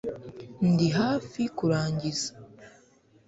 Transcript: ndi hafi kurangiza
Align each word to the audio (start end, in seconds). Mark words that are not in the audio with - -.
ndi 0.71 0.87
hafi 0.99 1.41
kurangiza 1.57 2.31